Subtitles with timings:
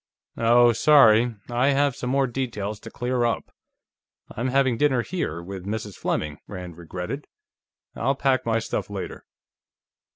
[0.39, 1.35] "Oh, sorry.
[1.47, 3.51] I have some more details to clear up;
[4.31, 5.93] I'm having dinner here, with Mrs.
[5.93, 7.27] Fleming," Rand regretted.
[7.95, 9.25] "I'll pack my stuff later."